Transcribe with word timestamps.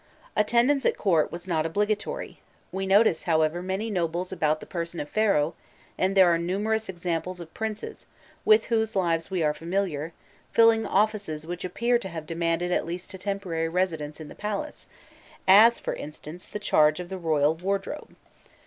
Attendance 0.35 0.83
at 0.83 0.97
court 0.97 1.31
was 1.31 1.47
not 1.47 1.63
obligatory: 1.63 2.39
we 2.71 2.87
notice, 2.87 3.25
however, 3.25 3.61
many 3.61 3.91
nobles 3.91 4.31
about 4.31 4.59
the 4.59 4.65
person 4.65 4.99
of 4.99 5.07
Pharaoh, 5.07 5.53
and 5.95 6.17
there 6.17 6.25
are 6.33 6.39
numerous 6.39 6.89
examples 6.89 7.39
of 7.39 7.53
princes, 7.53 8.07
with 8.43 8.65
whose 8.65 8.95
lives 8.95 9.29
we 9.29 9.43
are 9.43 9.53
familiar, 9.53 10.11
filling 10.53 10.87
offices 10.87 11.45
which 11.45 11.63
appear 11.63 11.99
to 11.99 12.09
have 12.09 12.25
demanded 12.25 12.71
at 12.71 12.87
least 12.87 13.13
a 13.13 13.19
temporary 13.19 13.69
residence 13.69 14.19
in 14.19 14.27
the 14.27 14.33
palace, 14.33 14.87
as, 15.47 15.79
for 15.79 15.93
instance, 15.93 16.47
the 16.47 16.57
charge 16.57 16.99
of 16.99 17.09
the 17.09 17.19
royal 17.19 17.53
wardrobe. 17.53 18.15